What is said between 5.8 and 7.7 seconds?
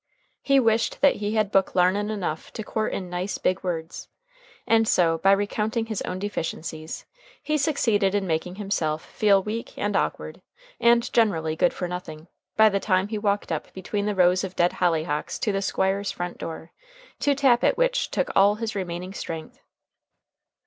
his own deficiencies, he